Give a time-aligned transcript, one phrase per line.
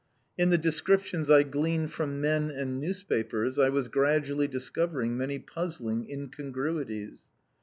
[0.35, 6.09] In the descriptions I gleaned from men and newspapers I was gradually discovering many puzzling
[6.09, 7.27] incongruities.